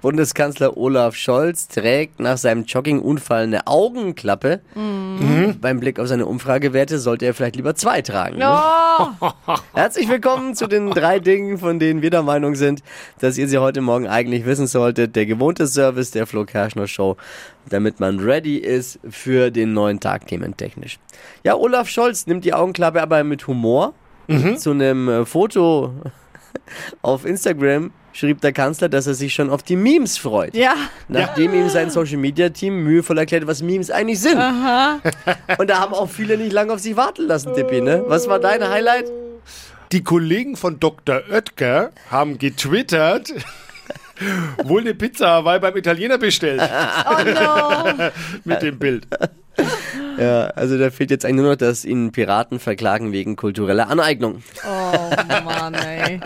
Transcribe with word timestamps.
Bundeskanzler 0.00 0.78
Olaf 0.78 1.14
Scholz 1.14 1.68
trägt 1.68 2.20
nach 2.20 2.38
seinem 2.38 2.64
Joggingunfall 2.64 3.42
eine 3.42 3.66
Augenklappe. 3.66 4.60
Mhm. 4.74 5.58
Beim 5.60 5.78
Blick 5.78 6.00
auf 6.00 6.08
seine 6.08 6.24
Umfragewerte 6.24 6.98
sollte 6.98 7.26
er 7.26 7.34
vielleicht 7.34 7.56
lieber 7.56 7.74
zwei 7.74 8.00
tragen. 8.00 8.38
Ne? 8.38 8.48
Oh, 8.48 9.30
Herzlich 9.74 10.08
willkommen 10.08 10.54
zu 10.54 10.66
den 10.66 10.90
drei 10.90 11.18
Dingen, 11.18 11.58
von 11.58 11.78
denen 11.78 12.00
wir 12.00 12.08
der 12.08 12.22
Meinung 12.22 12.54
sind, 12.54 12.82
dass 13.18 13.36
ihr 13.36 13.46
sie 13.46 13.58
heute 13.58 13.82
Morgen 13.82 14.08
eigentlich 14.08 14.46
wissen 14.46 14.66
solltet. 14.66 15.16
Der 15.16 15.26
gewohnte 15.26 15.66
Service 15.66 16.10
der 16.12 16.26
Flo 16.26 16.46
Kerschner 16.46 16.86
Show, 16.86 17.18
damit 17.68 18.00
man 18.00 18.20
ready 18.20 18.56
ist 18.56 18.98
für 19.08 19.50
den 19.50 19.74
neuen 19.74 20.00
Tag 20.00 20.26
thementechnisch. 20.28 20.98
Ja, 21.44 21.56
Olaf 21.56 21.88
Scholz 21.88 22.26
nimmt 22.26 22.46
die 22.46 22.54
Augenklappe 22.54 23.02
aber 23.02 23.22
mit 23.24 23.46
Humor. 23.46 23.94
Zu 24.58 24.70
einem 24.70 25.08
äh, 25.08 25.26
Foto 25.26 25.92
auf 27.02 27.24
Instagram 27.24 27.90
schrieb 28.12 28.40
der 28.40 28.52
Kanzler, 28.52 28.88
dass 28.88 29.06
er 29.06 29.14
sich 29.14 29.32
schon 29.34 29.50
auf 29.50 29.62
die 29.62 29.76
Memes 29.76 30.18
freut. 30.18 30.54
ja. 30.54 30.74
Nachdem 31.08 31.54
ihm 31.54 31.68
sein 31.68 31.90
Social 31.90 32.16
Media 32.18 32.48
Team 32.50 32.82
mühevoll 32.84 33.18
erklärt, 33.18 33.46
was 33.46 33.62
Memes 33.62 33.90
eigentlich 33.90 34.20
sind. 34.20 34.36
Und 35.58 35.70
da 35.70 35.78
haben 35.80 35.94
auch 35.94 36.08
viele 36.08 36.36
nicht 36.36 36.52
lange 36.52 36.72
auf 36.72 36.80
sich 36.80 36.96
warten 36.96 37.26
lassen, 37.26 37.54
Tippi, 37.54 37.80
ne? 37.80 38.04
Was 38.06 38.28
war 38.28 38.38
dein 38.38 38.68
Highlight? 38.68 39.10
Die 39.92 40.04
Kollegen 40.04 40.56
von 40.56 40.78
Dr. 40.78 41.22
Oetker 41.30 41.90
haben 42.10 42.38
getwittert, 42.38 43.32
wohl 44.64 44.82
eine 44.82 44.94
Pizza 44.94 45.26
Hawaii 45.28 45.58
beim 45.58 45.76
Italiener 45.76 46.18
bestellt. 46.18 46.60
Oh 47.06 47.24
no. 47.24 48.10
Mit 48.44 48.62
dem 48.62 48.78
Bild. 48.78 49.06
Ja, 50.18 50.46
also 50.48 50.78
da 50.78 50.90
fehlt 50.90 51.10
jetzt 51.10 51.24
eigentlich 51.24 51.42
nur 51.42 51.50
noch, 51.50 51.56
dass 51.56 51.84
ihn 51.84 52.12
Piraten 52.12 52.60
verklagen 52.60 53.10
wegen 53.12 53.34
kultureller 53.36 53.88
Aneignung. 53.88 54.42
Oh 54.64 55.10
Mann, 55.44 55.74
ey. 55.74 56.20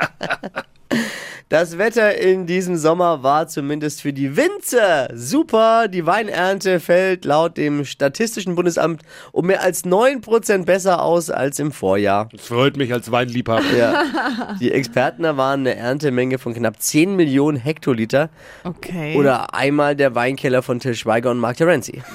Das 1.55 1.79
Wetter 1.79 2.19
in 2.19 2.47
diesem 2.47 2.77
Sommer 2.77 3.23
war 3.23 3.47
zumindest 3.47 4.03
für 4.03 4.13
die 4.13 4.37
Winzer 4.37 5.09
super. 5.15 5.87
Die 5.87 6.05
Weinernte 6.05 6.81
fällt 6.81 7.25
laut 7.25 7.57
dem 7.57 7.85
Statistischen 7.85 8.57
Bundesamt 8.57 9.03
um 9.31 9.47
mehr 9.47 9.63
als 9.63 9.85
9% 9.85 10.65
besser 10.65 11.01
aus 11.01 11.31
als 11.31 11.61
im 11.61 11.71
Vorjahr. 11.71 12.29
Das 12.33 12.49
freut 12.49 12.77
mich 12.77 12.93
als 12.93 13.13
Weinliebhaber. 13.13 13.63
Ja. 13.79 14.57
Die 14.59 14.73
Experten 14.73 15.23
erwarten 15.23 15.61
eine 15.61 15.77
Erntemenge 15.77 16.39
von 16.39 16.55
knapp 16.55 16.83
10 16.83 17.15
Millionen 17.15 17.57
Hektoliter 17.57 18.31
Okay. 18.65 19.17
oder 19.17 19.55
einmal 19.55 19.95
der 19.95 20.17
Weinkeller 20.17 20.61
von 20.61 20.81
Till 20.81 20.97
Schweiger 20.97 21.31
und 21.31 21.39
Mark 21.39 21.59
Terenzi. 21.59 22.03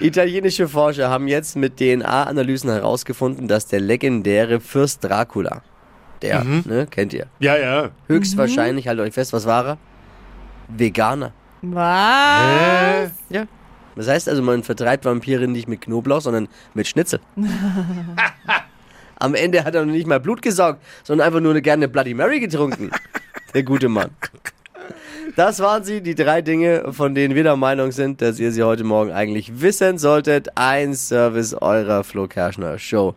Italienische 0.00 0.66
Forscher 0.66 1.10
haben 1.10 1.28
jetzt 1.28 1.54
mit 1.54 1.76
DNA-Analysen 1.76 2.70
herausgefunden, 2.70 3.46
dass 3.46 3.68
der 3.68 3.78
legendäre 3.78 4.58
Fürst 4.58 5.04
Dracula, 5.04 5.62
der, 6.22 6.44
ne, 6.44 6.86
kennt 6.90 7.12
ihr, 7.12 7.26
Ja, 7.38 7.56
ja. 7.56 7.90
höchstwahrscheinlich, 8.06 8.88
haltet 8.88 9.06
euch 9.06 9.14
fest, 9.14 9.32
was 9.32 9.46
war 9.46 9.66
er? 9.66 9.78
Veganer. 10.68 11.32
Was? 11.62 13.10
Ja. 13.30 13.46
Das 13.96 14.08
heißt 14.08 14.28
also, 14.28 14.42
man 14.42 14.62
vertreibt 14.62 15.04
Vampire 15.04 15.48
nicht 15.48 15.66
mit 15.68 15.80
Knoblauch, 15.80 16.20
sondern 16.20 16.48
mit 16.74 16.86
Schnitzel. 16.86 17.20
Am 19.20 19.34
Ende 19.34 19.64
hat 19.64 19.74
er 19.74 19.84
noch 19.84 19.92
nicht 19.92 20.06
mal 20.06 20.20
Blut 20.20 20.42
gesaugt, 20.42 20.80
sondern 21.02 21.26
einfach 21.26 21.40
nur 21.40 21.50
eine 21.50 21.62
gerne 21.62 21.88
Bloody 21.88 22.14
Mary 22.14 22.38
getrunken. 22.38 22.90
Der 23.54 23.64
gute 23.64 23.88
Mann. 23.88 24.10
Das 25.34 25.60
waren 25.60 25.84
sie, 25.84 26.00
die 26.00 26.14
drei 26.14 26.42
Dinge, 26.42 26.92
von 26.92 27.14
denen 27.14 27.34
wir 27.34 27.44
der 27.44 27.56
Meinung 27.56 27.92
sind, 27.92 28.20
dass 28.20 28.38
ihr 28.40 28.50
sie 28.50 28.62
heute 28.62 28.82
Morgen 28.84 29.12
eigentlich 29.12 29.60
wissen 29.60 29.96
solltet. 29.98 30.48
Ein 30.56 30.94
Service 30.94 31.54
eurer 31.54 32.02
Flo 32.02 32.26
Kerschner 32.26 32.78
Show. 32.78 33.14